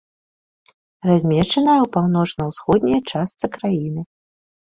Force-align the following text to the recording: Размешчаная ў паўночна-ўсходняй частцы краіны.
Размешчаная 1.09 1.75
ў 1.81 1.87
паўночна-ўсходняй 1.97 3.01
частцы 3.13 3.45
краіны. 3.59 4.01